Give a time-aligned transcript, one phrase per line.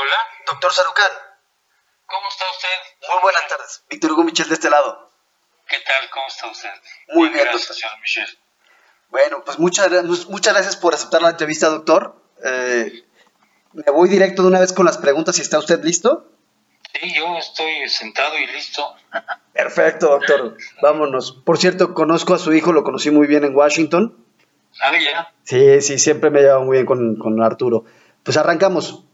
[0.00, 0.16] hola.
[0.46, 1.10] Doctor Sarucán.
[2.06, 3.08] ¿Cómo está usted?
[3.12, 3.84] Muy buenas tardes.
[3.88, 5.10] Víctor Hugo Michel de este lado.
[5.68, 6.10] ¿Qué tal?
[6.10, 6.70] ¿Cómo está usted?
[7.08, 7.76] Muy bien, Gracias, doctor.
[7.76, 8.38] señor Michel.
[9.08, 12.16] Bueno, pues muchas, gra- muchas gracias por aceptar la entrevista, doctor.
[12.44, 13.04] Eh,
[13.72, 16.28] me voy directo de una vez con las preguntas, si está usted listo.
[16.92, 18.94] Sí, yo estoy sentado y listo.
[19.54, 20.56] Perfecto, doctor.
[20.82, 21.32] Vámonos.
[21.32, 24.26] Por cierto, conozco a su hijo, lo conocí muy bien en Washington.
[24.82, 25.32] Ah, ya.
[25.44, 27.84] Sí, sí, siempre me he llevado muy bien con, con Arturo.
[28.22, 29.04] Pues arrancamos.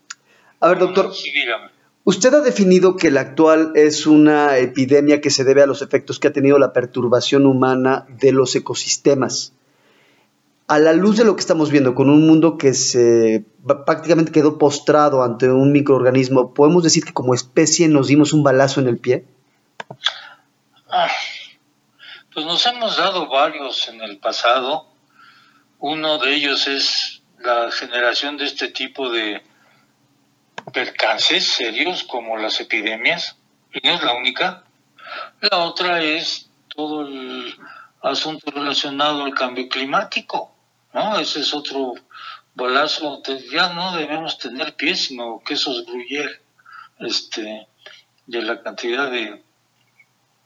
[0.61, 1.71] A ver, doctor, Sí, dígame.
[2.05, 6.19] usted ha definido que la actual es una epidemia que se debe a los efectos
[6.19, 9.53] que ha tenido la perturbación humana de los ecosistemas.
[10.67, 13.45] A la luz de lo que estamos viendo, con un mundo que se
[13.87, 18.81] prácticamente quedó postrado ante un microorganismo, ¿podemos decir que como especie nos dimos un balazo
[18.81, 19.25] en el pie?
[20.91, 21.09] Ah,
[22.35, 24.87] pues nos hemos dado varios en el pasado.
[25.79, 29.41] Uno de ellos es la generación de este tipo de
[30.71, 33.37] percances serios como las epidemias,
[33.73, 34.65] y no es la única.
[35.41, 37.57] La otra es todo el
[38.03, 40.55] asunto relacionado al cambio climático,
[40.93, 41.19] ¿no?
[41.19, 41.95] Ese es otro
[42.55, 43.23] balazo.
[43.51, 46.41] Ya no debemos tener pies, sino quesos gruyere,
[47.01, 47.67] este,
[48.27, 49.43] de la cantidad de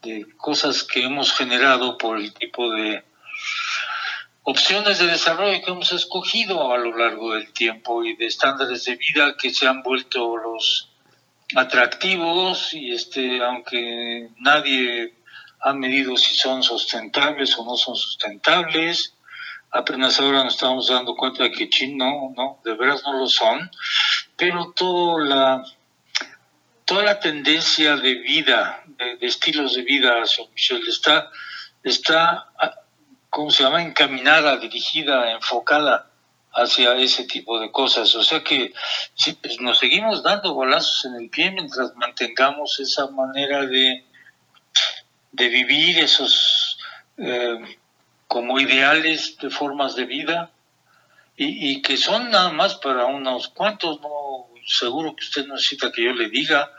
[0.02, 3.04] de cosas que hemos generado por el tipo de
[4.44, 8.96] opciones de desarrollo que hemos escogido a lo largo del tiempo y de estándares de
[8.96, 10.90] vida que se han vuelto los
[11.54, 15.14] atractivos y este aunque nadie
[15.60, 19.14] ha medido si son sustentables o no son sustentables
[19.70, 23.70] apenas ahora nos estamos dando cuenta de que chin no de veras no lo son
[24.36, 25.64] pero toda la
[26.84, 31.30] toda la tendencia de vida, de, de estilos de vida, señor Michel, está,
[31.82, 32.50] está,
[33.32, 36.10] ¿cómo se llama?, encaminada, dirigida, enfocada
[36.52, 38.14] hacia ese tipo de cosas.
[38.14, 38.74] O sea que
[39.14, 44.04] sí, pues nos seguimos dando golazos en el pie mientras mantengamos esa manera de,
[45.32, 46.76] de vivir, esos
[47.16, 47.78] eh,
[48.28, 50.50] como ideales de formas de vida,
[51.34, 56.04] y, y que son nada más para unos cuantos, no seguro que usted necesita que
[56.04, 56.70] yo le diga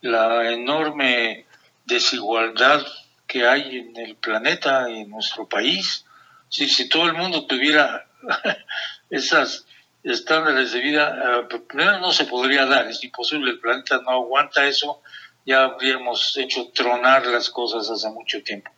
[0.00, 1.44] la enorme
[1.84, 2.86] desigualdad
[3.28, 6.04] que hay en el planeta en nuestro país.
[6.48, 8.08] Si, si todo el mundo tuviera
[9.10, 9.66] esas
[10.02, 14.66] estándares de vida, eh, primero no se podría dar, es imposible, el planeta no aguanta
[14.66, 15.02] eso,
[15.44, 18.70] ya habríamos hecho tronar las cosas hace mucho tiempo.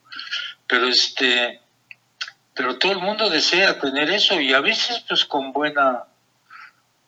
[0.67, 1.61] Pero este,
[2.53, 6.05] pero todo el mundo desea tener eso y a veces pues con buena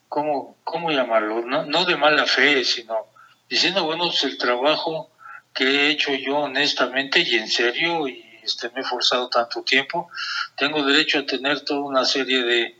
[0.09, 1.41] ¿cómo, cómo llamarlo?
[1.41, 3.06] No, no de mala fe, sino
[3.48, 5.12] diciendo, bueno, pues el trabajo
[5.55, 10.09] que he hecho yo honestamente y en serio, y este, me he forzado tanto tiempo,
[10.57, 12.77] tengo derecho a tener toda una serie de...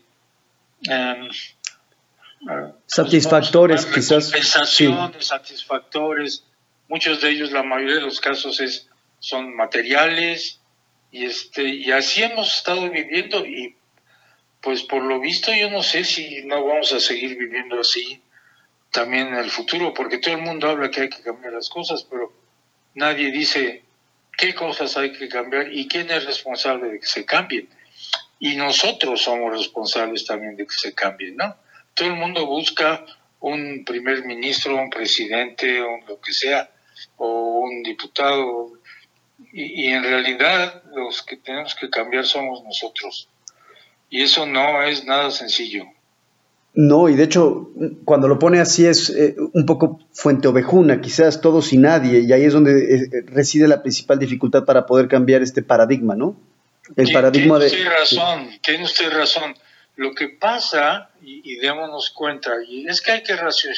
[0.88, 1.28] eh,
[2.87, 4.25] Satisfactores, pues, quizás.
[4.25, 6.44] Compensaciones, satisfactores.
[6.88, 8.89] Muchos de ellos, la mayoría de los casos, es,
[9.21, 10.59] son materiales.
[11.12, 13.77] Y, este, y así hemos estado viviendo y
[14.62, 18.22] pues por lo visto yo no sé si no vamos a seguir viviendo así
[18.93, 22.06] también en el futuro, porque todo el mundo habla que hay que cambiar las cosas,
[22.09, 22.33] pero
[22.94, 23.82] nadie dice
[24.36, 27.69] qué cosas hay que cambiar y quién es responsable de que se cambien.
[28.38, 31.56] Y nosotros somos responsables también de que se cambien, ¿no?
[31.94, 33.04] Todo el mundo busca
[33.41, 36.70] un primer ministro, un presidente, o lo que sea,
[37.16, 38.72] o un diputado,
[39.53, 43.28] y, y en realidad los que tenemos que cambiar somos nosotros.
[44.10, 45.86] Y eso no es nada sencillo.
[46.75, 47.71] No, y de hecho,
[48.06, 52.33] cuando lo pone así es eh, un poco fuente ovejuna, quizás todos y nadie, y
[52.33, 56.34] ahí es donde eh, reside la principal dificultad para poder cambiar este paradigma, ¿no?
[56.97, 57.81] El paradigma tiene de...
[57.83, 59.55] usted razón, tiene usted razón.
[59.97, 63.71] Lo que pasa, y, y démonos cuenta, y es que hay que racio-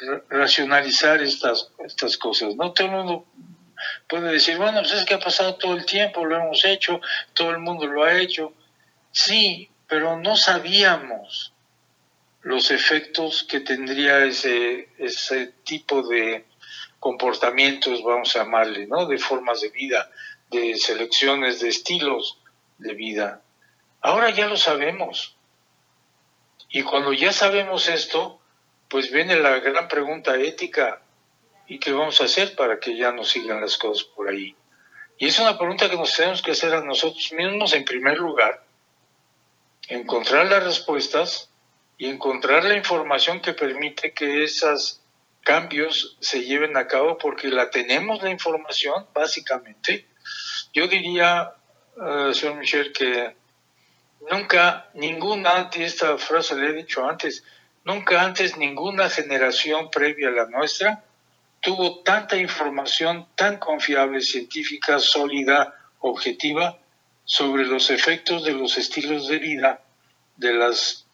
[0.00, 2.72] ra- racionalizar estas, estas cosas, ¿no?
[2.72, 3.26] Todo el mundo
[4.08, 7.00] puede decir, bueno, pues es que ha pasado todo el tiempo, lo hemos hecho,
[7.34, 8.54] todo el mundo lo ha hecho.
[9.10, 11.51] Sí, pero no sabíamos
[12.42, 16.44] los efectos que tendría ese, ese tipo de
[16.98, 19.06] comportamientos, vamos a llamarle, ¿no?
[19.06, 20.10] De formas de vida,
[20.50, 22.38] de selecciones, de estilos
[22.78, 23.42] de vida.
[24.00, 25.36] Ahora ya lo sabemos.
[26.68, 28.40] Y cuando ya sabemos esto,
[28.88, 31.02] pues viene la gran pregunta ética.
[31.68, 34.56] ¿Y qué vamos a hacer para que ya no sigan las cosas por ahí?
[35.18, 38.64] Y es una pregunta que nos tenemos que hacer a nosotros mismos en primer lugar,
[39.88, 41.51] encontrar las respuestas
[42.02, 45.00] y encontrar la información que permite que esos
[45.44, 50.08] cambios se lleven a cabo porque la tenemos la información básicamente.
[50.72, 51.52] Yo diría,
[51.94, 53.36] uh, señor Michel, que
[54.28, 57.44] nunca, ninguna, esta frase le he dicho antes,
[57.84, 61.04] Nunca antes ninguna generación previa a la nuestra
[61.60, 66.78] tuvo tanta información tan confiable, científica, sólida, objetiva,
[67.24, 69.80] sobre los efectos de los estilos de vida
[70.36, 71.06] de los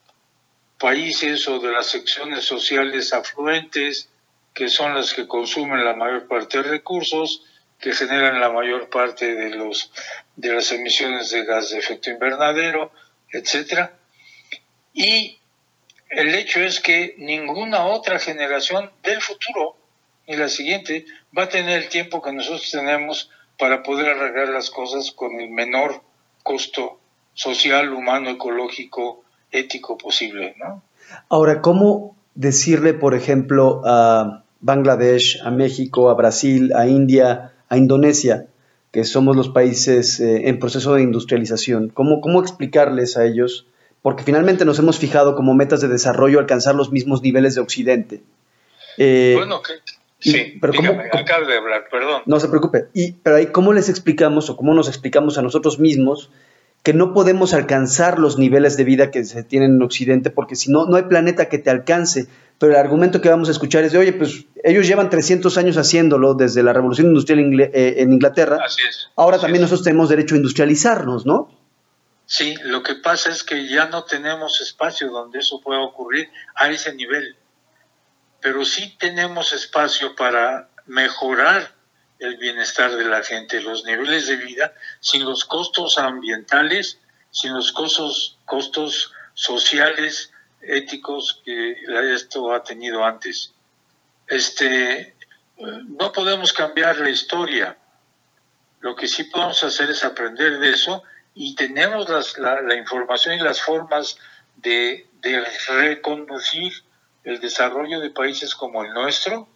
[0.79, 4.09] países o de las secciones sociales afluentes,
[4.55, 7.45] que son las que consumen la mayor parte de recursos,
[7.79, 9.93] que generan la mayor parte de los
[10.37, 12.93] de las emisiones de gas de efecto invernadero,
[13.31, 13.99] etcétera.
[14.93, 15.39] Y
[16.11, 19.77] el hecho es que ninguna otra generación del futuro
[20.27, 24.71] y la siguiente va a tener el tiempo que nosotros tenemos para poder arreglar las
[24.71, 26.03] cosas con el menor
[26.43, 27.01] costo
[27.35, 30.83] social, humano, ecológico, ético posible, ¿no?
[31.29, 38.47] Ahora, ¿cómo decirle, por ejemplo, a Bangladesh, a México, a Brasil, a India, a Indonesia,
[38.91, 43.67] que somos los países eh, en proceso de industrialización, ¿cómo, ¿cómo explicarles a ellos?
[44.03, 48.23] Porque finalmente nos hemos fijado como metas de desarrollo alcanzar los mismos niveles de Occidente.
[48.97, 49.61] Eh, bueno,
[50.21, 52.23] Sí, pero ¿cómo, acabo de hablar, perdón.
[52.27, 52.87] No se preocupe.
[52.93, 56.31] Y, pero ahí, ¿cómo les explicamos o cómo nos explicamos a nosotros mismos
[56.83, 60.31] que no podemos alcanzar los niveles de vida que se tienen en Occidente?
[60.31, 62.29] Porque si no, no hay planeta que te alcance.
[62.59, 65.77] Pero el argumento que vamos a escuchar es de, oye, pues ellos llevan 300 años
[65.77, 68.59] haciéndolo desde la revolución industrial eh, en Inglaterra.
[68.65, 69.11] Así es.
[69.17, 71.57] Ahora también nosotros tenemos derecho a industrializarnos, ¿no?
[72.27, 76.69] Sí, lo que pasa es que ya no tenemos espacio donde eso pueda ocurrir a
[76.69, 77.37] ese nivel
[78.41, 81.75] pero sí tenemos espacio para mejorar
[82.19, 86.99] el bienestar de la gente, los niveles de vida, sin los costos ambientales,
[87.31, 91.77] sin los costos, costos sociales, éticos que
[92.13, 93.53] esto ha tenido antes.
[94.27, 95.15] Este,
[95.59, 97.77] no podemos cambiar la historia.
[98.81, 101.03] Lo que sí podemos hacer es aprender de eso
[101.35, 104.19] y tenemos la, información y las formas
[104.57, 106.73] de, de reconducir
[107.25, 109.49] el desarrollo de países como el nuestro,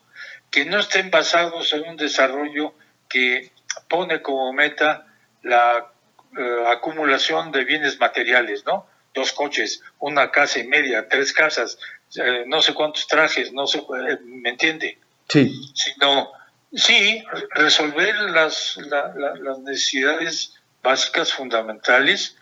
[0.53, 2.75] que no estén basados en un desarrollo
[3.09, 3.51] que
[3.89, 5.07] pone como meta
[5.43, 5.91] la
[6.39, 8.87] eh, acumulación de bienes materiales, ¿no?
[9.15, 11.79] Dos coches, una casa y media, tres casas,
[12.17, 14.99] eh, no sé cuántos trajes, no sé, eh, ¿me entiende?
[15.29, 15.53] Sí.
[15.75, 16.31] Sino,
[16.73, 22.37] sí, resolver las, las necesidades básicas, fundamentales,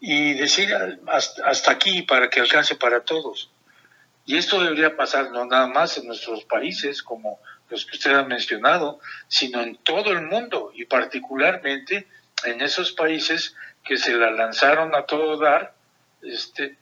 [0.00, 0.74] y decir
[1.44, 3.50] hasta aquí para que alcance para todos.
[4.28, 7.40] Y esto debería pasar no nada más en nuestros países, como
[7.70, 12.06] los que usted ha mencionado, sino en todo el mundo y particularmente
[12.44, 15.72] en esos países que se la lanzaron a todo dar.
[16.20, 16.76] Este,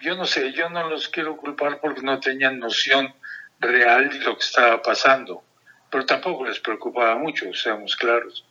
[0.00, 3.14] yo no sé, yo no los quiero culpar porque no tenían noción
[3.60, 5.44] real de lo que estaba pasando,
[5.90, 8.46] pero tampoco les preocupaba mucho, seamos claros.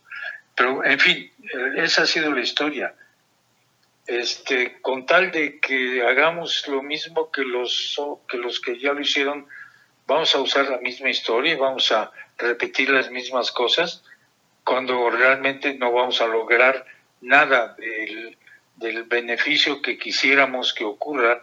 [0.54, 1.32] Pero, en fin,
[1.74, 2.94] esa ha sido la historia
[4.06, 9.00] este, con tal de que hagamos lo mismo que los, que los que ya lo
[9.00, 9.46] hicieron,
[10.06, 14.02] vamos a usar la misma historia y vamos a repetir las mismas cosas,
[14.64, 16.84] cuando realmente no vamos a lograr
[17.20, 18.36] nada del,
[18.76, 21.42] del beneficio que quisiéramos que ocurra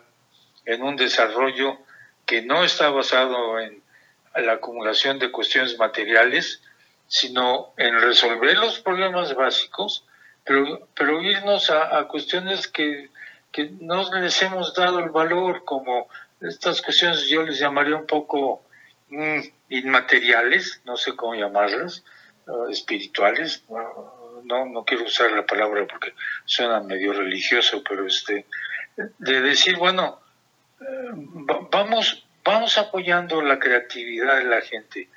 [0.66, 1.78] en un desarrollo
[2.26, 3.82] que no está basado en
[4.36, 6.62] la acumulación de cuestiones materiales,
[7.08, 10.06] sino en resolver los problemas básicos
[10.44, 13.10] pero, pero irnos a, cuestiones que,
[13.52, 16.08] que, no les hemos dado el valor, como
[16.42, 18.64] estas cuestiones yo les llamaría un poco
[19.10, 22.04] mm, inmateriales, no sé cómo llamarlas,
[22.72, 23.64] espirituales,
[24.44, 26.14] no, no quiero usar la palabra porque
[26.46, 28.46] suena medio religioso, pero este,
[29.18, 30.20] de decir, bueno,
[30.82, 31.12] eh,
[31.72, 35.10] vamos, vamos apoyando la creatividad de la gente,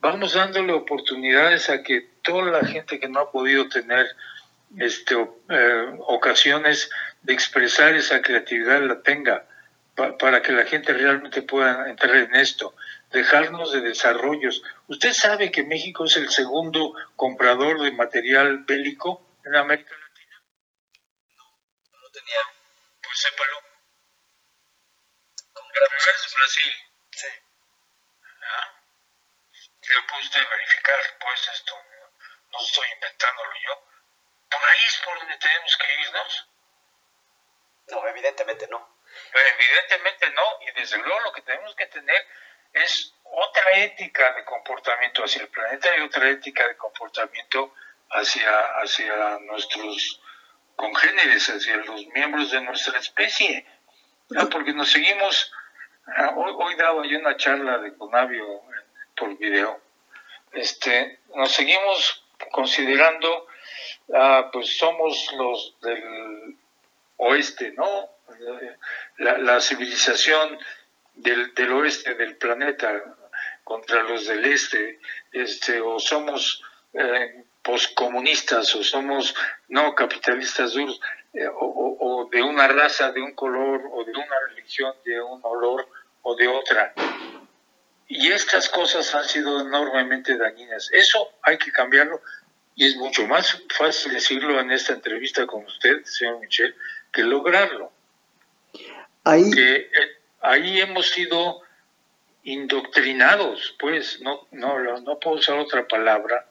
[0.00, 4.06] vamos dándole oportunidades a que toda la gente que no ha podido tener
[4.78, 5.14] este,
[5.48, 6.90] eh, ocasiones
[7.22, 9.46] de expresar esa creatividad la tenga
[10.18, 12.74] para que la gente realmente pueda entrar en esto,
[13.10, 14.62] dejarnos de desarrollos.
[14.88, 20.42] ¿Usted sabe que México es el segundo comprador de material bélico en América Latina?
[21.38, 21.44] No,
[21.92, 22.40] no lo tenía.
[23.02, 23.56] Pues sépalo.
[25.76, 26.72] es Brasil.
[27.12, 27.28] Sí.
[28.42, 28.82] ¿Ah?
[29.94, 31.74] Lo puede usted verificar, pues esto
[32.52, 33.95] no estoy inventándolo yo
[34.56, 36.48] por ahí es por donde tenemos que irnos.
[37.88, 38.96] No, evidentemente no.
[39.58, 42.26] evidentemente no, y desde luego lo que tenemos que tener
[42.72, 47.74] es otra ética de comportamiento hacia el planeta y otra ética de comportamiento
[48.10, 50.20] hacia, hacia nuestros
[50.74, 53.66] congéneres, hacia los miembros de nuestra especie.
[54.50, 55.52] Porque nos seguimos,
[56.06, 58.62] ah, hoy, hoy daba yo una charla de Conavio
[59.16, 59.80] por video,
[60.52, 63.46] este, nos seguimos considerando
[64.14, 66.56] ah, pues somos los del
[67.16, 68.10] oeste, ¿no?
[69.18, 70.58] La, civilización
[71.14, 73.02] del, oeste del planeta
[73.64, 75.00] contra los del este,
[75.32, 76.62] este o somos
[76.92, 79.34] eh, poscomunistas o somos
[79.68, 81.00] no capitalistas duros,
[81.32, 85.40] eh, o, o, de una raza, de un color, o de una religión, de un
[85.42, 85.88] olor
[86.22, 86.92] o de otra.
[88.08, 90.90] Y estas cosas han sido enormemente dañinas.
[90.92, 92.20] Eso hay que cambiarlo
[92.76, 96.74] y es mucho más fácil decirlo en esta entrevista con usted, señor Michel,
[97.10, 97.90] que lograrlo.
[99.24, 99.90] Ahí, que, eh,
[100.42, 101.62] ahí hemos sido
[102.44, 106.46] indoctrinados, pues, no, no, no puedo usar otra palabra,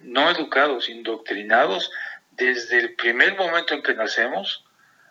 [0.00, 1.90] no educados, indoctrinados
[2.30, 4.64] desde el primer momento en que nacemos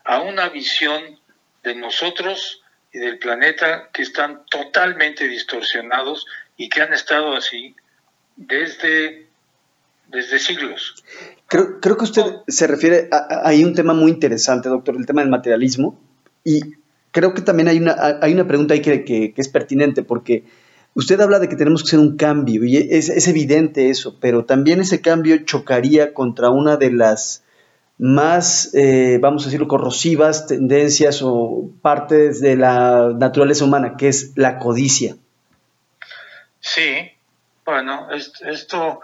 [0.06, 1.20] a una visión
[1.62, 2.64] de nosotros
[2.94, 6.26] y del planeta que están totalmente distorsionados
[6.56, 7.76] y que han estado así
[8.38, 9.27] desde,
[10.10, 11.04] desde siglos.
[11.48, 15.30] Creo, creo que usted se refiere a, un tema muy interesante, doctor, el tema del
[15.30, 16.00] materialismo.
[16.44, 16.62] Y
[17.12, 20.44] creo que también hay una, hay una pregunta ahí que, que, es pertinente, porque
[20.94, 24.46] usted habla de que tenemos que hacer un cambio, y es, es evidente eso, pero
[24.46, 27.44] también ese cambio chocaría contra una de las
[27.98, 34.34] más, eh, vamos a decirlo, corrosivas tendencias o partes de la naturaleza humana, que es
[34.36, 35.16] la codicia.
[36.60, 37.12] Sí,
[37.66, 39.02] bueno, esto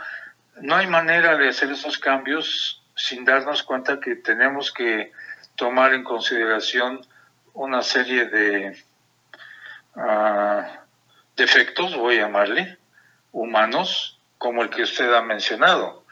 [0.61, 5.11] no hay manera de hacer esos cambios sin darnos cuenta que tenemos que
[5.55, 7.01] tomar en consideración
[7.53, 8.83] una serie de
[9.95, 10.63] uh,
[11.35, 12.77] defectos, voy a llamarle,
[13.31, 16.03] humanos, como el que usted ha mencionado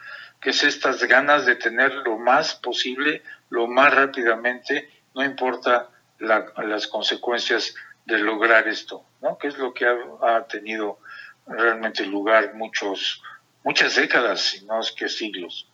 [0.42, 6.88] que es estas ganas de tener lo más posible, lo más rápidamente, no importa las
[6.88, 9.38] consecuencias de lograr esto, ¿no?
[9.38, 10.98] Que es lo que ha, tenido
[11.46, 13.22] realmente lugar muchos,
[13.64, 15.68] muchas décadas, si no es que siglos.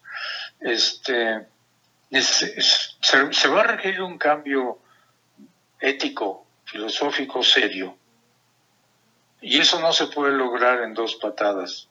[0.61, 1.47] Este,
[2.11, 4.79] se va a requerir un cambio
[5.81, 7.97] ético, filosófico serio.
[9.41, 11.89] Y eso no se puede lograr en dos patadas.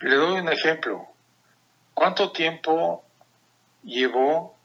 [0.00, 1.08] Le doy un ejemplo.
[1.94, 3.04] ¿Cuánto tiempo
[3.82, 4.56] llevó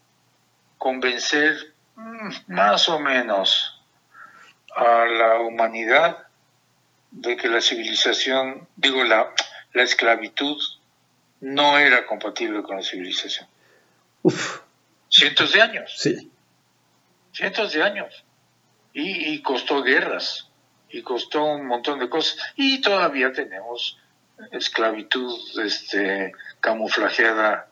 [0.77, 3.81] convencer mm, más o menos
[4.75, 6.27] a la humanidad
[7.11, 9.33] de que la civilización, digo, la,
[9.73, 10.57] la esclavitud
[11.41, 13.47] no era compatible con la civilización?
[14.23, 14.61] Uf.
[15.09, 15.93] Cientos de años.
[15.97, 16.31] Sí.
[17.33, 18.23] Cientos de años.
[18.93, 20.49] Y, y costó guerras,
[20.89, 22.37] y costó un montón de cosas.
[22.55, 23.97] Y todavía tenemos
[24.51, 27.67] esclavitud este, camuflajeada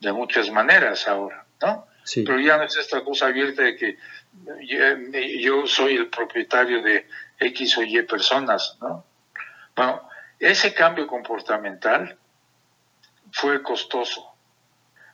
[0.00, 1.86] de muchas maneras ahora, ¿no?
[2.14, 3.98] Pero ya no es esta cosa abierta de que
[5.40, 7.06] yo, soy el propietario de
[7.38, 9.06] X o Y personas, ¿no?
[9.74, 10.06] Bueno,
[10.50, 12.18] ese cambio comportamental
[13.32, 14.30] fue costoso.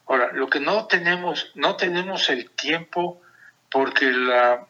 [0.07, 3.23] Ahora, lo que no tenemos, no tenemos el tiempo
[3.71, 4.67] porque la,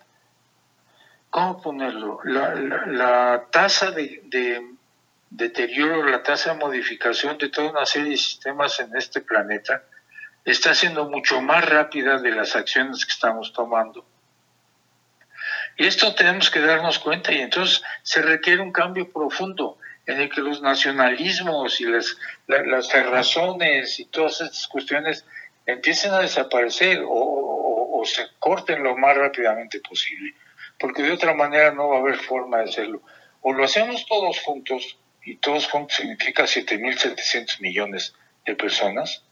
[1.31, 2.21] ¿cómo ponerlo?
[2.25, 4.62] La, tasa de,
[5.31, 9.83] deterioro, la tasa de modificación de toda una serie de sistemas en este planeta
[10.45, 14.05] está siendo mucho más rápida de las acciones que estamos tomando.
[15.79, 19.79] Y esto tenemos que darnos cuenta y entonces se requiere un cambio profundo
[20.11, 25.25] en el que los nacionalismos y las, las razones y todas estas cuestiones
[25.67, 30.35] empiecen a desaparecer o, o se corten lo más rápidamente posible,
[30.79, 33.02] porque de otra manera no va a haber forma de hacerlo.
[33.43, 38.14] O lo hacemos todos juntos y todos juntos significa 7.700 millones
[38.47, 39.23] de personas,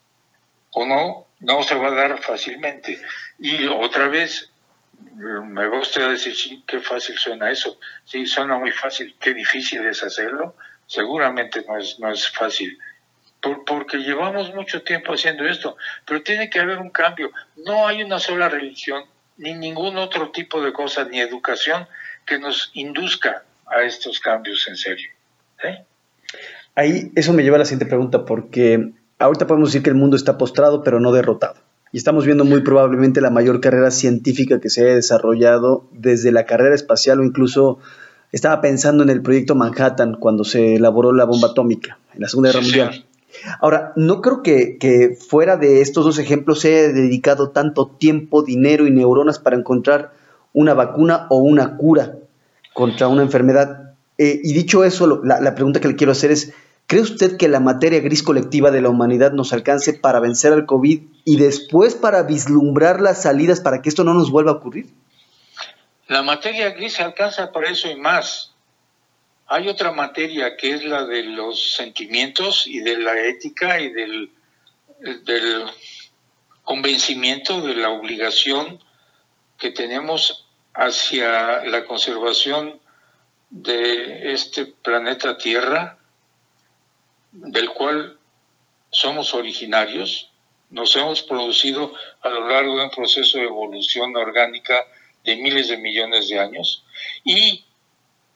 [0.70, 3.00] o no, no se va a dar fácilmente.
[3.38, 4.52] Y otra vez,
[5.18, 7.78] me gusta decir, sí, qué fácil suena eso.
[8.04, 10.54] Sí, suena muy fácil, qué difícil es hacerlo.
[10.86, 12.78] Seguramente no es, no es fácil,
[13.66, 17.30] porque llevamos mucho tiempo haciendo esto, pero tiene que haber un cambio.
[17.56, 19.04] No hay una sola religión,
[19.36, 21.86] ni ningún otro tipo de cosa, ni educación
[22.24, 25.10] que nos induzca a estos cambios en serio.
[26.74, 30.16] Ahí eso me lleva a la siguiente pregunta, porque ahorita podemos decir que el mundo
[30.16, 31.67] está postrado, pero no derrotado.
[31.92, 36.44] Y estamos viendo muy probablemente la mayor carrera científica que se haya desarrollado desde la
[36.44, 37.78] carrera espacial o incluso
[38.32, 42.50] estaba pensando en el proyecto Manhattan cuando se elaboró la bomba atómica en la Segunda
[42.50, 43.04] Guerra Mundial.
[43.60, 48.42] Ahora, no creo que, que, fuera de estos dos ejemplos se haya dedicado tanto tiempo,
[48.42, 50.12] dinero y neuronas para encontrar
[50.52, 52.16] una vacuna o una cura
[52.74, 53.94] contra una enfermedad.
[54.18, 56.52] Eh, y dicho eso, la, pregunta que le quiero hacer es,
[56.88, 60.66] ¿cree usted que la materia gris colectiva de la humanidad nos alcance para vencer al
[60.66, 64.86] COVID y después para vislumbrar las salidas para que esto no nos vuelva a ocurrir?
[66.08, 68.54] La materia gris se alcanza para eso y más.
[69.46, 74.30] Hay otra materia que es la de los sentimientos y de la ética y del,
[75.24, 75.64] del
[76.62, 78.82] convencimiento de la obligación
[79.58, 82.80] que tenemos hacia la conservación
[83.50, 85.97] de este planeta Tierra,
[87.32, 88.18] del cual
[88.90, 90.30] somos originarios,
[90.70, 91.92] nos hemos producido
[92.22, 94.86] a lo largo de un proceso de evolución orgánica
[95.24, 96.84] de miles de millones de años,
[97.24, 97.64] y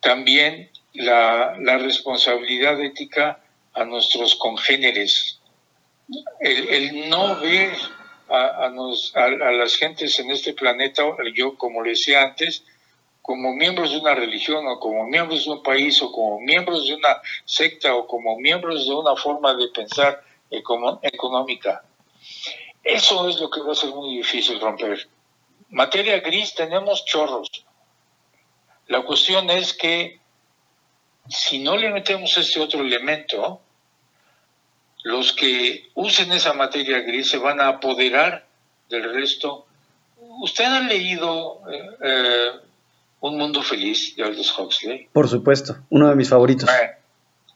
[0.00, 3.42] también la, responsabilidad ética
[3.74, 5.40] a nuestros congéneres.
[6.40, 7.72] El, no ver
[8.28, 12.64] a, a, las gentes en este planeta, yo como le decía antes,
[13.22, 16.94] como miembros de una religión o como miembros de un país o como miembros de
[16.94, 21.84] una secta o como miembros de una forma de pensar económica.
[22.82, 25.08] Eso es lo que va a ser muy difícil romper.
[25.70, 27.48] Materia gris tenemos chorros.
[28.88, 30.20] La cuestión es que
[31.28, 33.60] si no le metemos este otro elemento,
[35.04, 38.46] los que usen esa materia gris se van a apoderar
[38.88, 39.66] del resto.
[40.18, 42.50] ¿Usted ha leído eh, eh,
[43.22, 45.08] Un Mundo Feliz de Aldous Huxley?
[45.12, 46.68] Por supuesto, uno de mis favoritos.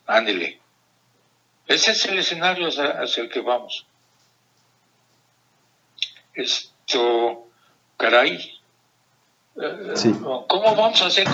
[0.06, 0.61] ándele.
[1.66, 3.87] Ese es el escenario hacia el que vamos.
[6.35, 7.49] Esto,
[7.96, 8.56] caray,
[10.49, 11.26] ¿Cómo vamos a hacer?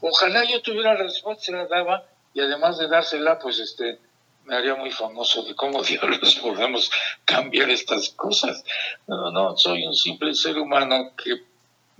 [0.00, 2.04] Ojalá yo tuviera la respuesta, se la daba,
[2.34, 3.98] y además de dársela, pues este
[4.44, 6.90] me haría muy famoso de cómo diablos podemos
[7.24, 8.64] cambiar estas cosas.
[9.06, 11.42] No, no, soy un simple ser humano que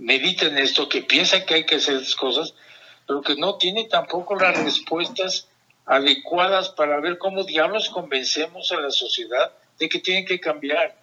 [0.00, 2.54] medita en esto, que piensa que hay que hacer estas cosas,
[3.06, 5.48] pero que no tiene tampoco las respuestas
[5.84, 10.96] adecuadas para ver cómo diablos convencemos a la sociedad de que tienen que cambiar.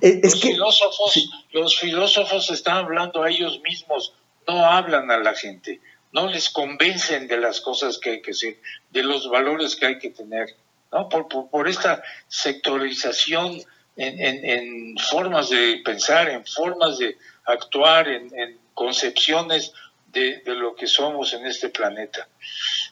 [0.00, 4.14] Eh, los, filósofos, los filósofos están hablando a ellos mismos,
[4.46, 5.80] no hablan a la gente,
[6.12, 8.58] no les convencen de las cosas que hay que hacer,
[8.90, 10.56] de los valores que hay que tener,
[10.90, 11.08] ¿no?
[11.08, 13.60] por, por, esta sectorización
[13.96, 17.16] en, formas de pensar, en formas de
[17.48, 19.72] actuar, en, concepciones
[20.12, 22.28] de, lo que somos en este planeta.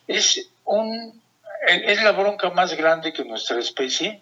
[0.06, 1.22] Es, un,
[1.68, 4.21] es la bronca más grande que nuestra especie,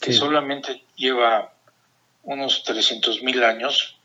[0.00, 1.52] que solamente lleva
[2.22, 3.98] unos 300 mil años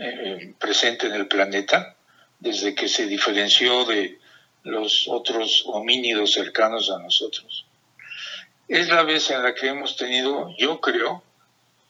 [0.00, 1.96] eh, presente en el planeta,
[2.38, 4.18] desde que se diferenció de
[4.62, 7.66] los otros homínidos cercanos a nosotros.
[8.68, 11.22] Es la vez en la que hemos tenido, yo creo,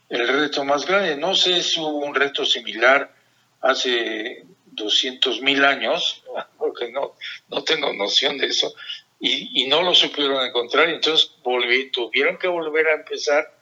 [0.09, 1.16] el reto más grande.
[1.16, 3.14] No sé si hubo un reto similar
[3.61, 6.23] hace 200 mil años,
[6.59, 7.14] porque no,
[7.49, 8.75] no tengo noción de eso,
[9.21, 13.59] y, y no lo supieron encontrar, entonces volví, tuvieron que volver a empezar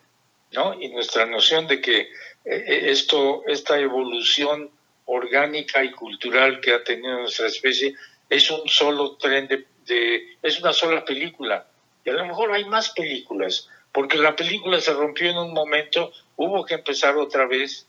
[0.80, 2.08] y nuestra noción de que eh,
[2.44, 4.70] eh, esto, esta evolución
[5.04, 7.94] orgánica y cultural que ha tenido nuestra especie
[8.28, 11.66] es un solo tren de, es una sola película.
[12.04, 16.12] Y a lo mejor hay más películas, porque la película se rompió en un momento,
[16.36, 17.86] hubo que empezar otra vez.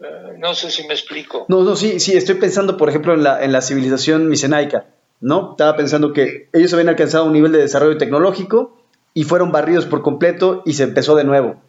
[0.00, 1.44] Eh, no sé si me explico.
[1.48, 4.86] No, no, sí, sí, estoy pensando, por ejemplo, en la, en la civilización micenaica,
[5.20, 5.52] ¿no?
[5.52, 8.78] Estaba pensando que ellos habían alcanzado un nivel de desarrollo tecnológico
[9.14, 11.60] y fueron barridos por completo y se empezó de nuevo.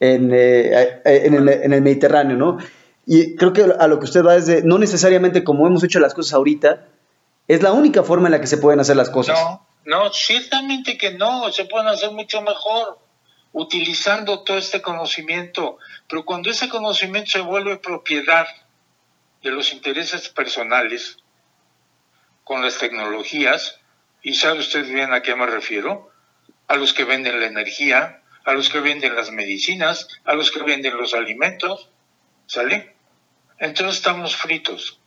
[0.00, 2.58] Eh, en, el, Mediterráneo, ¿no?
[3.06, 6.00] Y creo que a lo que usted va es de, no necesariamente como hemos hecho
[6.00, 6.86] las cosas ahorita,
[7.48, 9.38] es la única forma en la que se pueden hacer las cosas.
[9.38, 12.98] No, no, ciertamente que no, se pueden hacer mucho mejor
[13.52, 18.46] utilizando todo este conocimiento, pero cuando ese conocimiento se vuelve propiedad
[19.42, 21.16] de los intereses personales
[22.44, 23.80] con las tecnologías,
[24.22, 26.10] y sabe usted bien a qué me refiero,
[26.68, 30.62] a los que venden la energía, a los que venden las medicinas, a los que
[30.62, 31.88] venden los alimentos,
[32.46, 32.94] ¿sale?
[33.58, 34.98] Entonces estamos fritos.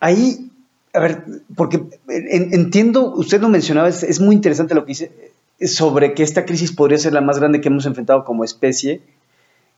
[0.00, 0.50] Ahí,
[0.92, 6.22] a ver, porque entiendo, usted lo mencionaba, es, muy interesante lo que dice sobre que
[6.22, 9.02] esta crisis podría ser la más grande que hemos enfrentado como especie.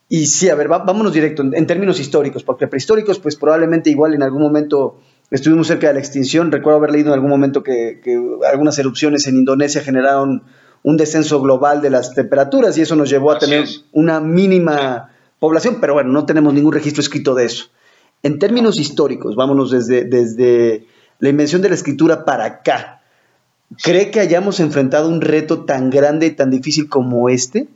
[0.09, 4.23] Y sí, a ver, vámonos directo, en, términos históricos, porque prehistóricos, pues probablemente igual en
[4.23, 6.51] algún momento estuvimos cerca de la extinción.
[6.51, 8.19] Recuerdo haber leído en algún momento que, que
[8.51, 10.45] algunas erupciones en Indonesia generaron
[10.83, 15.79] un descenso global de las temperaturas y eso nos llevó a tener una mínima población,
[15.81, 17.67] pero bueno, no tenemos ningún registro escrito de eso.
[18.23, 20.87] En términos históricos, vámonos desde, desde
[21.19, 22.98] la invención de la escritura para acá,
[23.83, 27.69] ¿cree que hayamos enfrentado un reto tan grande y tan difícil como este?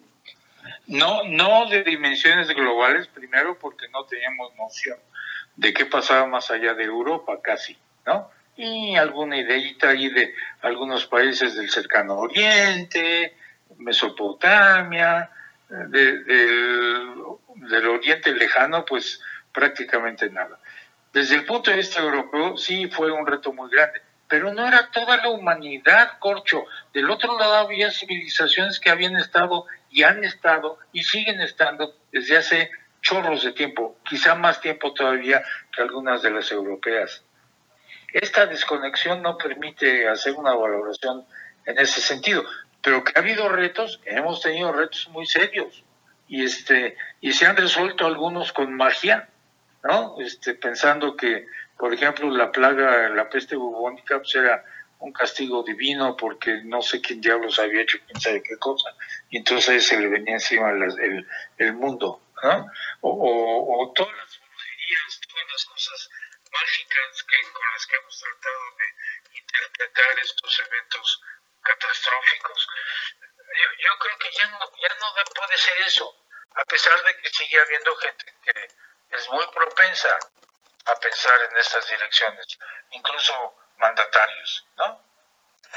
[0.86, 4.98] No, no de dimensiones globales, primero porque no teníamos noción
[5.56, 7.76] de qué pasaba más allá de Europa casi,
[8.06, 8.28] ¿no?
[8.56, 13.36] y alguna ideita ahí de algunos países del cercano oriente,
[13.78, 15.30] Mesopotamia,
[15.68, 19.20] del, del oriente lejano, pues
[19.52, 20.58] prácticamente nada.
[21.12, 24.00] Desde el punto de vista europeo sí fue un reto muy grande,
[24.32, 26.64] pero no era toda la humanidad, Corcho.
[26.94, 32.38] Del otro lado había civilizaciones que habían estado y han estado y siguen estando desde
[32.38, 32.70] hace
[33.02, 37.22] chorros de tiempo, quizá más tiempo todavía que algunas de las europeas.
[38.10, 41.26] Esta desconexión no permite hacer una valoración
[41.66, 42.42] en ese sentido,
[42.82, 45.84] pero que ha habido retos, hemos tenido retos muy serios
[46.26, 49.28] y este y se han resuelto algunos con magia,
[49.84, 50.16] ¿no?
[50.20, 51.46] Este pensando que,
[51.82, 54.64] por ejemplo, la plaga, la peste bubónica pues era
[55.00, 58.94] un castigo divino porque no sé quién diablos había hecho quién sabe qué cosa
[59.30, 61.26] y entonces se le venía encima el,
[61.58, 62.70] el mundo, ¿no?
[63.00, 66.08] O, todas las brujerías, todas las cosas
[66.52, 71.20] mágicas que, con las que hemos tratado de interpretar estos eventos
[71.62, 72.68] catastróficos.
[73.34, 76.14] Yo, yo creo que ya no, ya no puede ser eso,
[76.54, 80.16] a pesar de que sigue habiendo gente que es muy propensa
[80.84, 82.58] a pensar en estas direcciones,
[82.90, 85.00] incluso mandatarios, ¿no?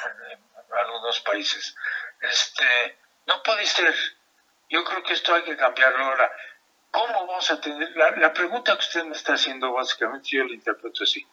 [0.05, 0.45] En
[0.77, 1.75] algunos países.
[2.21, 3.93] Este, no puede ser.
[4.69, 6.31] Yo creo que esto hay que cambiarlo ahora.
[6.91, 11.03] ¿Cómo vamos a tener, la, pregunta que usted me está haciendo básicamente, yo la interpreto
[11.03, 11.27] así,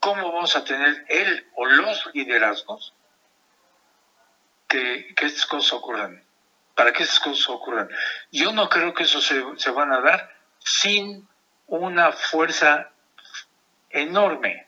[0.00, 2.92] ¿cómo vamos a tener él o los liderazgos
[4.68, 6.22] que, que estas cosas ocurran?
[6.74, 7.88] Para que estas cosas ocurran.
[8.30, 11.26] Yo no creo que eso se, se van a dar sin
[11.66, 12.90] una fuerza
[13.90, 14.66] enorme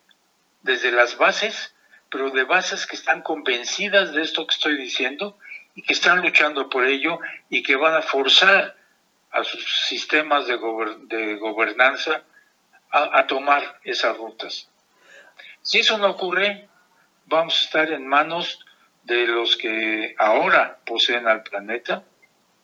[0.62, 1.74] desde las bases,
[2.10, 5.38] pero de bases que están convencidas de esto que estoy diciendo
[5.74, 8.76] y que están luchando por ello y que van a forzar
[9.30, 10.58] a sus sistemas de,
[11.06, 12.24] de gobernanza
[12.90, 14.68] a, tomar esas rutas.
[15.62, 16.68] Si eso no ocurre,
[17.26, 18.64] vamos a estar en manos
[19.04, 22.02] de los que ahora poseen al planeta,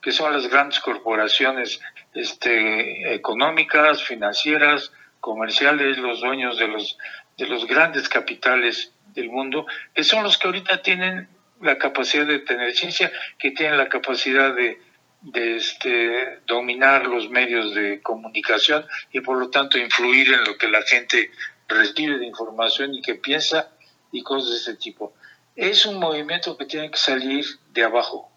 [0.02, 1.80] que son las grandes corporaciones
[2.14, 4.92] este, económicas, financieras,
[5.26, 6.96] comerciales, los dueños de los,
[7.36, 11.28] de los grandes capitales del mundo, que son los que ahorita tienen
[11.60, 14.80] la capacidad de tener ciencia, que tienen la capacidad de,
[15.22, 20.68] de este, dominar los medios de comunicación y por lo tanto influir en lo que
[20.68, 21.32] la gente
[21.66, 23.70] recibe de información y que piensa
[24.12, 25.12] y cosas de ese tipo.
[25.56, 28.30] Es un movimiento que tiene que salir de abajo.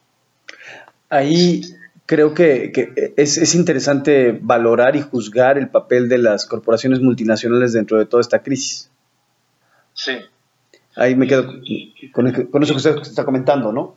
[1.07, 1.61] Ahí
[2.09, 2.73] creo que,
[3.17, 8.21] es, es, interesante valorar y juzgar el papel de las corporaciones multinacionales dentro de toda
[8.21, 8.89] esta crisis.
[9.93, 10.17] Sí.
[10.95, 11.45] Ahí me quedo
[12.11, 13.95] con, con eso que usted está comentando, ¿no?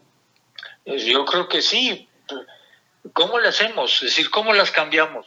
[0.84, 2.06] Yo creo que sí,
[3.12, 3.94] ¿Cómo le hacemos?
[3.94, 5.26] Es decir, ¿cómo las cambiamos?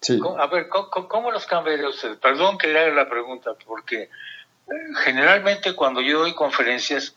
[0.00, 0.20] Sí.
[0.38, 2.18] A ver, ¿cómo, las cambiaría usted?
[2.18, 4.10] Perdón que le haga la pregunta, porque eh,
[5.02, 7.16] generalmente cuando yo doy conferencias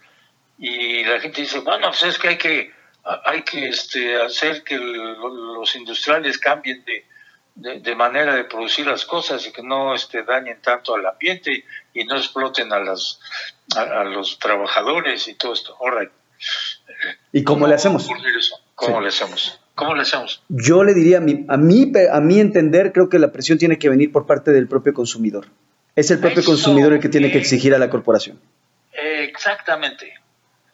[0.57, 2.71] y la gente dice, bueno, pues es que hay que,
[3.03, 9.45] hay que este, hacer que los industriales cambien de, de, manera de producir las cosas
[9.47, 13.19] y que no este, dañen tanto al ambiente y no exploten a, las,
[13.75, 15.75] a, los trabajadores y todo esto.
[15.79, 16.11] All
[17.31, 18.07] ¿Y cómo, le hacemos?
[18.75, 19.59] ¿Cómo le hacemos?
[19.75, 20.43] ¿Cómo le hacemos?
[20.49, 23.77] Yo le diría, a mí, a mí, a mí entender, creo que la presión tiene
[23.77, 25.47] que venir por parte del propio consumidor.
[25.95, 28.39] Es el propio consumidor el que tiene que exigir a la corporación.
[28.93, 30.20] exactamente.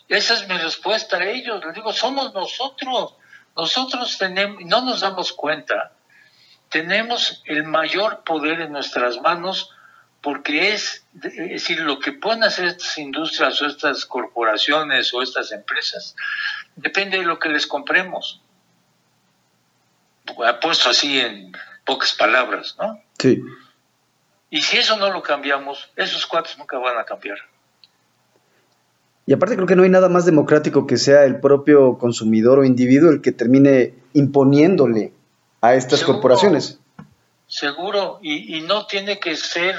[0.08, 1.64] Esa es mi respuesta a ellos.
[1.66, 3.16] Les digo, somos nosotros.
[3.56, 5.92] Nosotros tenemos, no nos damos cuenta,
[6.70, 9.74] tenemos el mayor poder en nuestras manos
[10.22, 15.52] porque es, es decir, lo que pueden hacer estas industrias o estas corporaciones o estas
[15.52, 16.16] empresas
[16.76, 18.42] depende de lo que les compremos.
[20.62, 21.54] Puesto así en
[21.86, 23.02] pocas palabras, ¿no?
[23.18, 23.42] Sí.
[24.50, 27.38] Y si eso no lo cambiamos, esos cuates nunca van a cambiar.
[29.28, 32.64] Y aparte creo que no hay nada más democrático que sea el propio consumidor o
[32.64, 35.12] individuo el que termine imponiéndole
[35.62, 36.80] a estas corporaciones.
[37.46, 39.76] Seguro, y, y no tiene que ser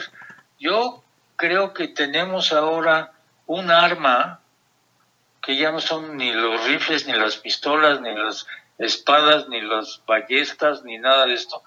[0.61, 1.03] yo
[1.37, 3.13] creo que tenemos ahora
[3.47, 4.41] un arma
[5.41, 10.03] que ya no son ni los rifles, ni las pistolas, ni las espadas, ni las
[10.07, 11.63] ballestas, ni nada de esto,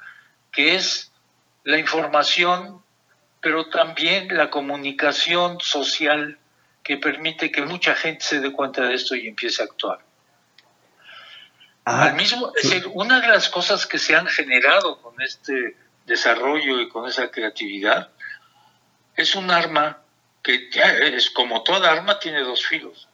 [0.52, 1.12] que es
[1.63, 2.84] la información,
[3.41, 6.38] pero también la comunicación social
[6.84, 10.00] que permite que mucha gente se dé cuenta de esto y empiece a actuar.
[11.86, 15.76] Ah, Al mismo, es decir, una de las cosas que se han generado con este
[16.06, 18.10] desarrollo y con esa creatividad
[19.15, 20.02] es un arma
[20.44, 20.70] que
[21.15, 23.08] es como toda arma tiene dos filos,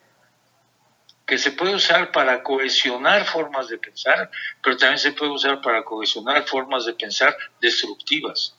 [1.26, 4.32] que se puede usar para cohesionar formas de pensar,
[4.64, 8.57] pero también se puede usar para cohesionar formas de pensar destructivas.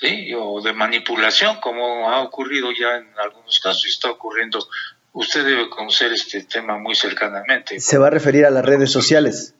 [0.00, 0.32] ¿Sí?
[0.34, 4.66] o de manipulación, como ha ocurrido ya en algunos casos y está ocurriendo.
[5.12, 7.78] Usted debe conocer este tema muy cercanamente.
[7.80, 9.54] ¿Se va a referir a las redes sociales?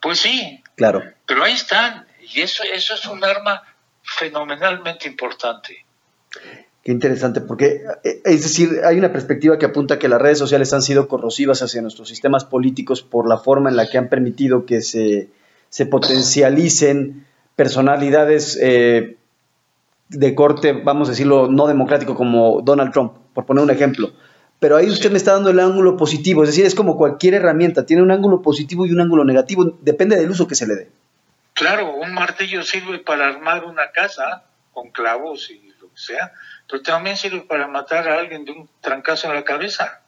[0.00, 0.62] Pues sí.
[0.76, 1.02] Claro.
[1.26, 3.62] Pero ahí están, y eso, eso es un arma
[4.02, 5.84] fenomenalmente importante.
[6.82, 10.72] Qué interesante, porque eh, es decir, hay una perspectiva que apunta que las redes sociales
[10.72, 14.64] han sido corrosivas hacia nuestros sistemas políticos por la forma en la que han permitido
[14.64, 15.28] que se,
[15.68, 19.16] se potencialicen personalidades eh,
[20.10, 24.12] de corte, vamos a decirlo, no democrático como Donald Trump, por poner un ejemplo.
[24.58, 27.86] Pero ahí usted me está dando el ángulo positivo, es decir, es como cualquier herramienta,
[27.86, 30.90] tiene un ángulo positivo y un ángulo negativo, depende del uso que se le dé.
[31.54, 36.32] Claro, un martillo sirve para armar una casa con clavos y lo que sea,
[36.68, 40.00] pero también sirve para matar a alguien de un trancazo en la cabeza.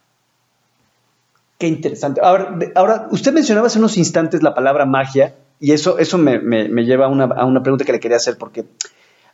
[1.59, 2.21] Qué interesante.
[2.23, 6.41] Ahora, ahora usted mencionaba hace unos instantes la palabra magia y eso, eso me,
[6.85, 8.65] lleva a una, a una, pregunta que le quería hacer porque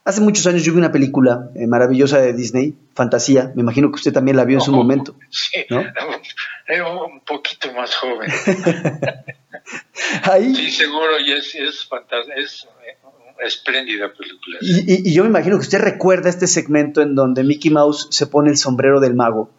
[0.08, 3.96] hace muchos años yo vi una película eh, maravillosa de Disney, Fantasía, me imagino que
[3.96, 5.14] usted también la vio en su momento.
[5.30, 5.84] Sí, ¿no?
[7.04, 8.30] un poquito más joven.
[10.22, 11.88] Ahí, sí, seguro, y es, es,
[12.36, 12.96] es eh,
[13.44, 14.58] espléndida película.
[14.62, 18.26] Y, y, yo me imagino que usted recuerda este segmento en donde Mickey Mouse se
[18.26, 19.50] pone el sombrero del mago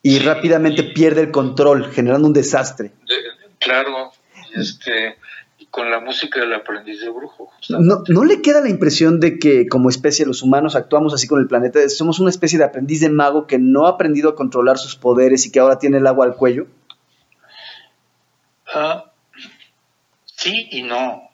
[0.00, 2.92] y rápidamente pierde el control, generando un desastre.
[3.58, 4.12] claro,
[4.54, 5.16] este,
[5.78, 7.52] con la música del aprendiz de brujo.
[7.68, 11.38] No, ¿No le queda la impresión de que como especie los humanos actuamos así con
[11.38, 11.88] el planeta?
[11.88, 15.46] ¿Somos una especie de aprendiz de mago que no ha aprendido a controlar sus poderes
[15.46, 16.66] y que ahora tiene el agua al cuello?
[18.74, 19.12] Ah,
[20.24, 21.30] sí y no.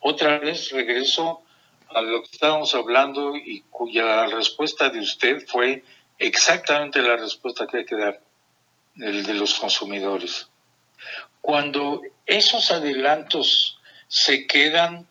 [0.00, 1.42] Otra vez regreso
[1.90, 5.84] a lo que estábamos hablando y cuya respuesta de usted fue
[6.18, 8.18] exactamente la respuesta que hay que dar,
[8.96, 10.48] el de los consumidores.
[11.40, 15.08] Cuando esos adelantos se quedan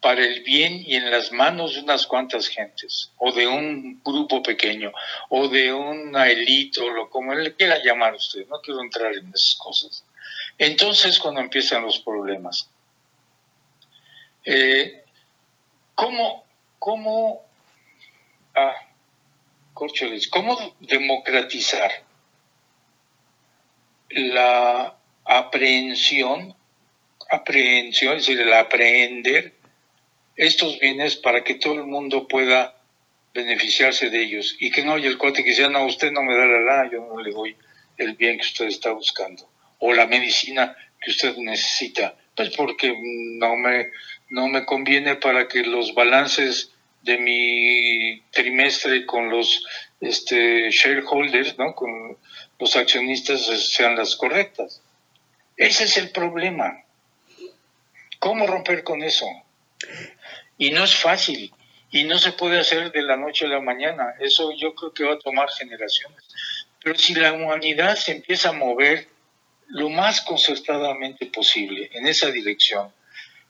[0.00, 4.42] para el bien y en las manos de unas cuantas gentes, o de un grupo
[4.42, 4.92] pequeño,
[5.28, 9.28] o de una élite, o lo como le quiera llamar usted, no quiero entrar en
[9.28, 10.04] esas cosas.
[10.56, 12.68] Entonces cuando empiezan los problemas.
[14.44, 15.04] Eh,
[15.94, 16.44] ¿Cómo,
[16.78, 17.44] cómo
[18.54, 18.74] ah,
[20.30, 21.90] ¿cómo democratizar
[24.10, 24.96] la
[25.30, 26.56] aprehensión,
[27.30, 29.54] aprehensión, es decir, el aprehender
[30.36, 32.76] estos bienes para que todo el mundo pueda
[33.32, 36.36] beneficiarse de ellos y que no haya el cuate que dice, no, usted no me
[36.36, 37.56] da la lana, yo no le doy
[37.96, 42.92] el bien que usted está buscando o la medicina que usted necesita, pues porque
[43.38, 43.90] no me,
[44.30, 49.64] no me conviene para que los balances de mi trimestre con los
[50.00, 51.74] este, shareholders, ¿no?
[51.74, 52.18] con
[52.58, 54.82] los accionistas sean las correctas.
[55.60, 56.84] Ese es el problema.
[58.18, 59.26] ¿Cómo romper con eso?
[60.56, 61.52] Y no es fácil,
[61.90, 64.14] y no se puede hacer de la noche a la mañana.
[64.20, 66.24] Eso yo creo que va a tomar generaciones.
[66.82, 69.08] Pero si la humanidad se empieza a mover
[69.66, 72.90] lo más concertadamente posible en esa dirección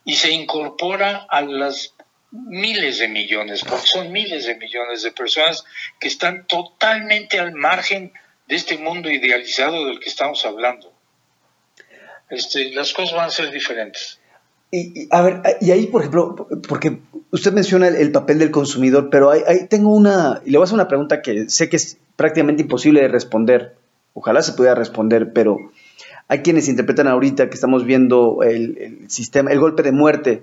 [0.04, 1.94] y se incorpora a las
[2.32, 5.64] miles de millones, porque son miles de millones de personas
[6.00, 8.12] que están totalmente al margen
[8.48, 10.89] de este mundo idealizado del que estamos hablando.
[12.30, 14.20] Este, las cosas van a ser diferentes.
[14.70, 19.30] Y, a ver, y ahí, por ejemplo, porque usted menciona el, papel del consumidor, pero
[19.30, 22.62] ahí, tengo una, y le voy a hacer una pregunta que sé que es prácticamente
[22.62, 23.74] imposible de responder.
[24.14, 25.58] Ojalá se pudiera responder, pero
[26.28, 30.42] hay quienes interpretan ahorita que estamos viendo el, el sistema, el golpe de muerte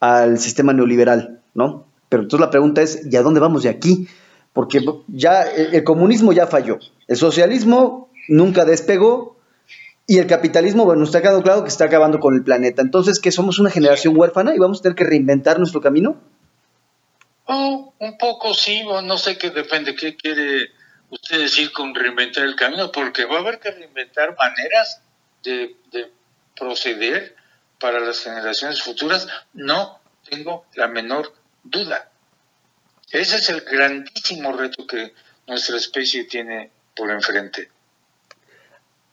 [0.00, 1.86] al sistema neoliberal, ¿no?
[2.08, 4.08] Pero entonces la pregunta es, ¿y a dónde vamos de aquí?
[4.52, 9.35] Porque ya el, comunismo ya falló, el socialismo nunca despegó
[10.06, 12.82] y el capitalismo, bueno, está quedando claro que está acabando con el planeta.
[12.82, 16.20] Entonces, ¿qué somos una generación huérfana y vamos a tener que reinventar nuestro camino?
[17.46, 20.70] Oh, un poco sí, no sé qué depende, qué quiere
[21.10, 25.00] usted decir con reinventar el camino, porque va a haber que reinventar maneras
[25.42, 25.76] de
[26.56, 27.36] proceder
[27.78, 32.10] para las generaciones futuras, no tengo la menor duda.
[33.10, 35.12] Ese es el grandísimo reto que
[35.46, 37.70] nuestra especie tiene por enfrente.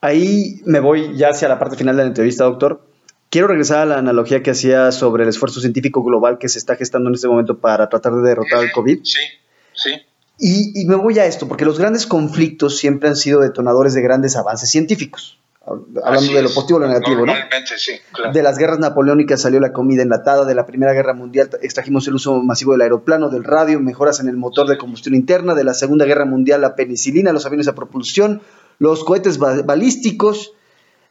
[0.04, 2.86] Ahí me voy ya hacia la parte final de la entrevista, doctor.
[3.30, 6.76] Quiero regresar a la analogía que hacía sobre el esfuerzo científico global que se está
[6.76, 9.00] gestando en este momento para tratar de derrotar al COVID.
[9.02, 9.20] Sí,
[9.72, 9.92] sí.
[10.38, 14.02] Y, y, me voy a esto, porque los grandes conflictos siempre han sido detonadores de
[14.02, 17.32] grandes avances científicos hablando de lo positivo y lo negativo, ¿no?
[17.76, 17.92] Sí,
[18.32, 22.14] De las guerras napoleónicas salió la comida enlatada, de la Primera Guerra Mundial extrajimos el
[22.14, 25.74] uso masivo del aeroplano, del radio, mejoras en el motor de combustión interna, de la
[25.74, 28.42] Segunda Guerra Mundial la penicilina, los aviones a propulsión,
[28.78, 30.52] los cohetes balísticos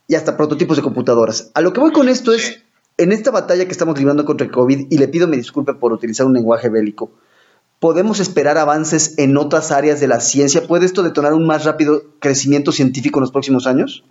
[0.07, 1.51] y hasta prototipos de computadoras.
[1.53, 2.63] A lo que voy con esto es,
[2.97, 5.93] en esta batalla que estamos librando contra el COVID, y le pido me disculpe por
[5.93, 7.11] utilizar un lenguaje bélico,
[7.79, 10.67] ¿podemos esperar avances en otras áreas de la ciencia?
[10.67, 14.03] ¿Puede esto detonar un más rápido crecimiento científico en los próximos años?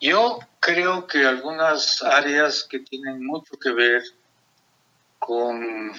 [0.00, 4.02] Yo creo que algunas áreas que tienen mucho que ver
[5.18, 5.92] con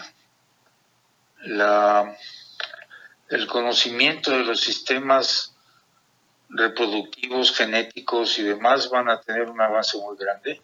[1.44, 2.18] la,
[3.30, 5.56] el conocimiento de los sistemas
[6.54, 10.62] reproductivos, genéticos y demás van a tener un avance muy grande.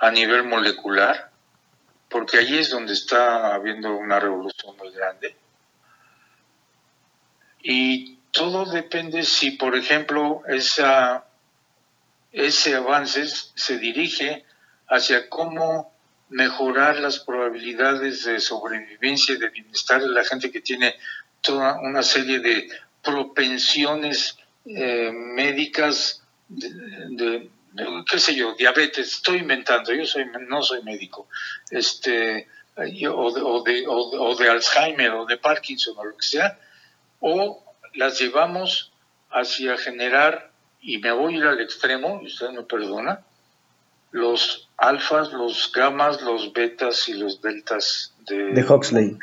[0.00, 1.32] a nivel molecular,
[2.08, 5.34] porque allí es donde está habiendo una revolución muy grande.
[7.60, 11.24] Y todo depende si, por ejemplo, ese
[12.76, 14.44] avance se dirige
[14.86, 15.92] hacia cómo
[16.28, 20.94] mejorar las probabilidades de sobrevivencia y de bienestar de la gente que tiene
[21.40, 22.68] toda una serie de
[23.02, 27.50] propensiones eh, médicas de,
[28.10, 31.28] qué sé yo, diabetes, estoy inventando, yo soy no soy médico,
[31.70, 36.58] este o de, o de, o de Alzheimer o de Parkinson o lo que sea,
[37.20, 38.92] o las llevamos
[39.30, 40.50] hacia generar,
[40.80, 43.20] y me voy a ir al extremo, y usted me perdona,
[44.10, 49.18] los alfas, los gamas, los betas y los deltas de, de Huxley.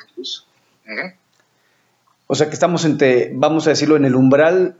[2.27, 4.77] O sea que estamos entre, vamos a decirlo, en el umbral,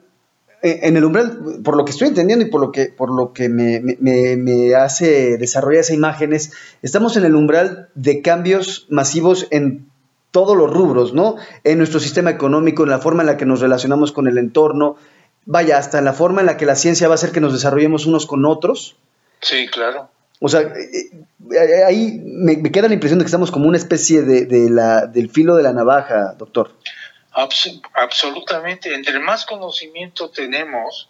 [0.66, 3.50] en el umbral, por lo que estoy entendiendo y por lo que, por lo que
[3.50, 6.52] me, me, me hace desarrollar esa imagen, es,
[6.82, 9.88] estamos en el umbral de cambios masivos en
[10.32, 11.38] todos los rubros, ¿no?
[11.64, 14.98] En nuestro sistema económico, en la forma en la que nos relacionamos con el entorno,
[15.46, 17.54] vaya, hasta en la forma en la que la ciencia va a hacer que nos
[17.54, 18.98] desarrollemos unos con otros.
[19.42, 20.10] Sí, claro.
[20.42, 21.12] O sea, eh,
[21.52, 25.30] eh, ahí me, queda la impresión de que estamos como una especie de, la, del
[25.30, 26.72] filo de la navaja, doctor.
[27.36, 28.94] Absolutamente.
[28.94, 31.10] Entre más conocimiento tenemos,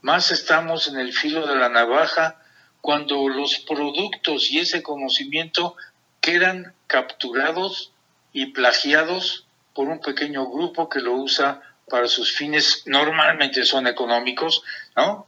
[0.00, 2.40] más estamos en el filo de la navaja
[2.80, 5.76] cuando los productos y ese conocimiento
[6.20, 7.92] quedan capturados
[8.32, 14.62] y plagiados por un pequeño grupo que lo usa para sus fines, normalmente son económicos,
[14.96, 15.26] ¿no?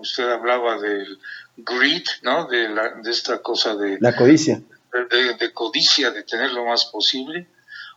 [0.00, 1.18] Usted hablaba del
[1.56, 2.46] greed, ¿no?
[2.46, 3.98] De, la, de esta cosa de...
[4.00, 4.62] La codicia.
[5.10, 7.46] De, codicia, de tener lo más posible.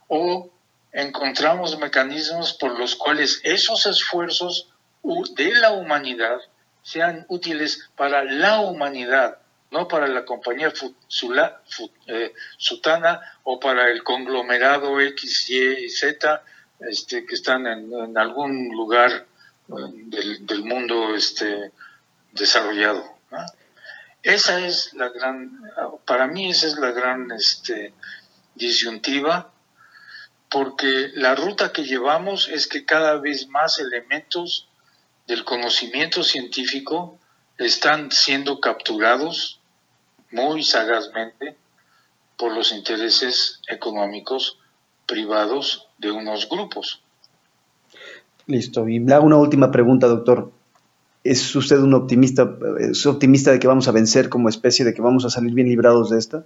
[0.08, 0.50] O
[0.94, 4.70] encontramos mecanismos por los cuales esos esfuerzos
[5.36, 6.40] de la humanidad
[6.84, 9.40] sean útiles para la humanidad,
[9.72, 10.72] no para la compañía
[12.08, 16.44] eh, Sutana o para el conglomerado X, Y Z
[16.80, 19.26] este, que están en, algún lugar
[19.70, 19.74] eh,
[20.40, 21.72] del, mundo este,
[22.32, 23.04] desarrollado.
[24.22, 25.60] Esa es la gran,
[26.06, 27.94] para mí esa es la gran este,
[28.56, 29.53] disyuntiva,
[30.54, 34.70] porque la ruta que llevamos es que cada vez más elementos
[35.28, 37.18] del conocimiento científico
[37.58, 39.60] están siendo capturados
[40.30, 41.56] muy sagazmente
[42.38, 44.60] por los intereses económicos
[45.08, 47.02] privados de unos grupos.
[48.46, 48.88] Listo.
[48.88, 50.52] Y le hago una última pregunta, doctor.
[51.24, 52.48] ¿Es usted un optimista,
[52.80, 55.68] es optimista de que vamos a vencer como especie, de que vamos a salir bien
[55.68, 56.44] librados de esta?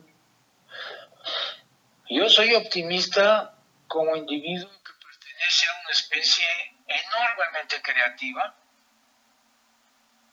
[2.09, 3.56] Yo soy optimista
[3.87, 6.47] como individuo que pertenece a una especie
[6.87, 8.55] enormemente creativa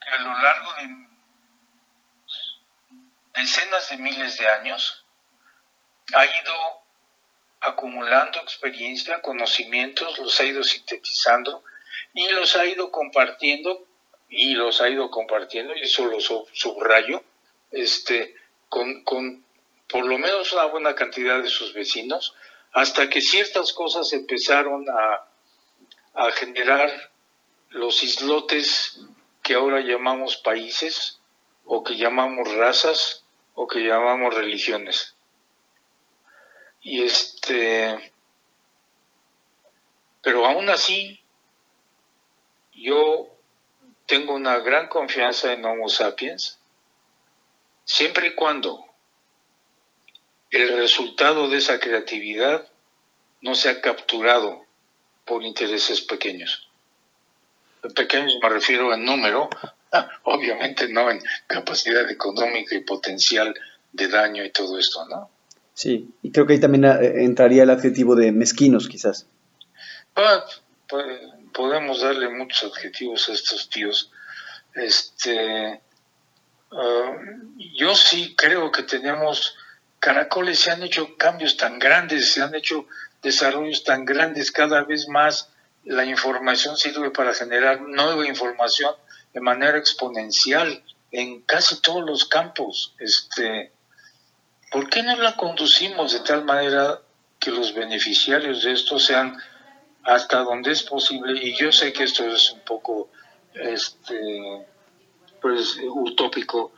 [0.01, 1.14] que a lo largo de
[3.35, 5.05] decenas de miles de años,
[6.14, 6.85] ha ido
[7.61, 11.64] acumulando experiencia, conocimientos, los ha ido sintetizando
[12.12, 13.87] y los ha ido compartiendo
[14.29, 17.23] y los ha ido compartiendo, y eso lo subrayo,
[17.71, 18.35] este,
[18.69, 19.45] con, con
[19.88, 22.35] por lo menos una buena cantidad de sus vecinos,
[22.75, 25.31] hasta que ciertas cosas empezaron a,
[26.35, 27.11] generar
[27.71, 29.01] los islotes
[29.43, 31.19] que ahora llamamos países
[31.65, 35.17] o que llamamos razas, o que llamamos religiones.
[36.83, 38.13] Y este,
[40.23, 41.21] pero aún así,
[42.75, 43.29] yo
[44.07, 46.61] tengo una gran confianza en Homo sapiens,
[47.85, 48.85] siempre y cuando
[50.55, 52.69] el resultado de esa creatividad
[53.40, 54.64] no sea capturado
[55.25, 56.69] por intereses pequeños.
[57.95, 59.51] Pequeños me refiero en número,
[60.23, 63.55] obviamente no en capacidad económica y potencial
[63.93, 65.29] de daño y todo esto, ¿no?
[65.75, 69.27] Sí, y creo que ahí también eh, entraría el adjetivo de mezquinos, quizás.
[70.14, 70.45] Ah,
[70.88, 71.21] pues,
[71.53, 74.12] podemos darle muchos adjetivos a estos tíos.
[74.73, 75.81] Este,
[76.71, 77.17] ah,
[77.75, 79.57] yo sí creo que tenemos
[80.05, 82.87] caracoles, se han hecho cambios tan grandes, se han hecho
[83.23, 85.48] desarrollos tan grandes, cada vez más
[85.83, 88.94] la información sirve para generar nueva información
[89.33, 92.94] de manera exponencial en casi todos los campos.
[92.98, 93.73] Este,
[94.71, 97.00] ¿Por qué no la conducimos de tal manera
[97.38, 99.35] que los beneficiarios de esto sean
[100.02, 101.33] hasta donde es posible?
[101.42, 103.09] Y yo sé que esto es un poco
[103.55, 104.67] este,
[105.40, 106.75] pues, utópico,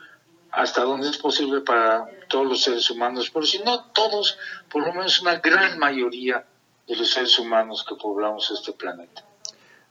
[0.57, 4.39] hasta donde es posible para todos los seres humanos, pero si no todos,
[4.71, 6.43] por lo menos una gran mayoría
[6.87, 9.23] de los seres humanos que poblamos este planeta.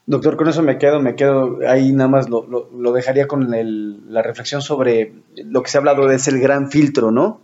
[0.07, 3.49] Doctor, con eso me quedo, me quedo ahí nada más lo, lo, dejaría con
[4.09, 7.41] la reflexión sobre lo que se ha hablado de es el gran filtro, ¿no?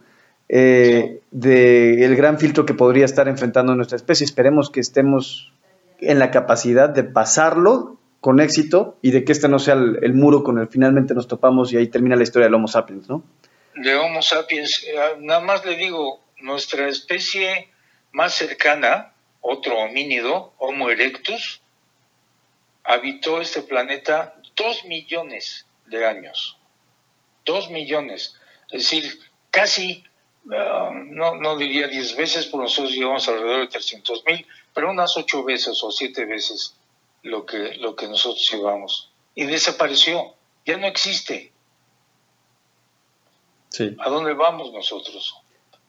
[0.48, 4.24] Eh, de el gran filtro que podría estar enfrentando nuestra especie.
[4.24, 5.52] Esperemos que estemos
[6.00, 10.44] en la capacidad de pasarlo con éxito y de que este no sea el, muro
[10.44, 13.24] con el finalmente nos topamos y ahí termina la historia del Homo sapiens, ¿no?
[13.74, 17.68] De Homo sapiens, eh, nada más le digo, nuestra especie
[18.12, 21.62] más cercana, otro homínido, Homo erectus,
[22.84, 26.56] habitó este planeta dos millones de años.
[27.44, 28.36] Dos millones.
[28.70, 29.18] Es decir,
[29.50, 30.04] casi,
[30.44, 35.16] uh, no, no diría diez veces, por nosotros llevamos alrededor de 300 mil, pero unas
[35.16, 36.76] ocho veces o siete veces
[37.22, 39.10] lo que, lo que nosotros llevamos.
[39.34, 40.34] Y desapareció,
[40.66, 41.52] ya no existe.
[43.68, 43.96] Sí.
[43.98, 45.34] ¿A dónde vamos nosotros?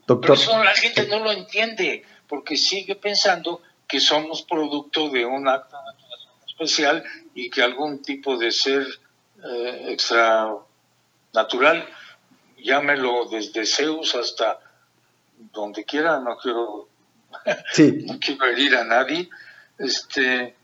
[0.07, 0.21] Doctor.
[0.21, 5.47] Pero eso la gente no lo entiende, porque sigue pensando que somos producto de un
[5.47, 5.77] acto
[6.47, 7.03] especial
[7.33, 8.85] y que algún tipo de ser
[9.43, 10.55] eh, extra
[11.33, 11.87] natural,
[12.57, 14.59] llámelo desde Zeus hasta
[15.37, 16.87] donde quiera, no quiero,
[18.05, 19.29] no quiero herir a nadie,
[19.77, 20.55] este,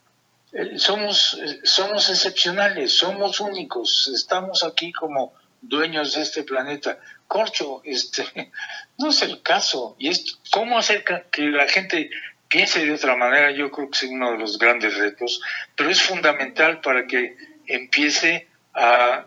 [0.77, 6.99] somos, eh, somos excepcionales, somos únicos, estamos aquí como dueños de este planeta.
[7.27, 8.25] Corcho, este,
[8.97, 9.95] no es el caso.
[9.99, 12.09] Y es cómo hacer que la gente
[12.47, 15.39] piense de otra manera, yo creo que es uno de los grandes retos,
[15.75, 17.37] pero es fundamental para que
[17.67, 19.25] empiece a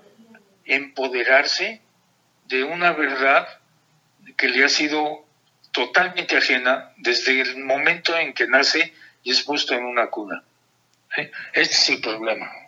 [0.64, 1.80] empoderarse
[2.46, 3.46] de una verdad
[4.36, 5.24] que le ha sido
[5.70, 8.92] totalmente ajena desde el momento en que nace
[9.22, 10.42] y es puesto en una cuna.
[11.52, 12.61] Este es el problema.